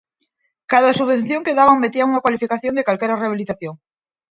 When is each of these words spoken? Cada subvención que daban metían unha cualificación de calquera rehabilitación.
Cada 0.71 0.95
subvención 0.99 1.45
que 1.45 1.57
daban 1.59 1.81
metían 1.83 2.09
unha 2.11 2.23
cualificación 2.25 2.73
de 2.75 2.85
calquera 2.87 3.19
rehabilitación. 3.21 3.73